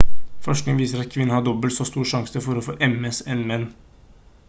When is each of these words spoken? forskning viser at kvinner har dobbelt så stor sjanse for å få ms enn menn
forskning 0.45 0.79
viser 0.83 1.03
at 1.03 1.11
kvinner 1.17 1.35
har 1.37 1.43
dobbelt 1.49 1.75
så 1.77 1.87
stor 1.89 2.07
sjanse 2.13 2.43
for 2.47 2.61
å 2.61 2.65
få 2.71 2.77
ms 2.89 3.23
enn 3.35 3.45
menn 3.53 3.71